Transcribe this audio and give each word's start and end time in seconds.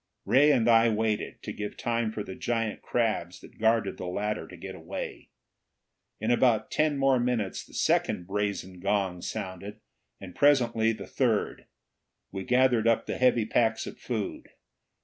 Ray 0.25 0.51
and 0.51 0.67
I 0.67 0.89
waited, 0.89 1.43
to 1.43 1.53
give 1.53 1.77
time 1.77 2.11
for 2.11 2.23
the 2.23 2.33
giant 2.33 2.81
crabs 2.81 3.39
that 3.41 3.59
guarded 3.59 3.97
the 3.97 4.07
ladder 4.07 4.47
to 4.47 4.57
get 4.57 4.73
away. 4.73 5.29
In 6.19 6.31
about 6.31 6.71
ten 6.71 6.97
more 6.97 7.19
minutes 7.19 7.63
the 7.63 7.75
second 7.75 8.25
brazen 8.25 8.79
gong 8.79 9.21
sounded, 9.21 9.79
and 10.19 10.33
presently 10.33 10.91
the 10.91 11.05
third. 11.05 11.67
We 12.31 12.43
gathered 12.45 12.87
up 12.87 13.05
the 13.05 13.19
heavy 13.19 13.45
packs 13.45 13.85
of 13.85 13.99
food. 13.99 14.49